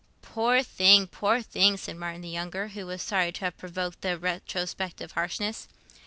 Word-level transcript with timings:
"Poor 0.23 0.63
thing, 0.63 1.05
poor 1.05 1.43
thing!" 1.43 1.77
said 1.77 1.95
Martin 1.95 2.21
the 2.21 2.27
younger, 2.27 2.69
who 2.69 2.87
was 2.87 3.03
sorry 3.03 3.31
to 3.31 3.41
have 3.45 3.55
provoked 3.59 4.01
this 4.01 4.19
retrospective 4.19 5.11
harshness. 5.11 5.67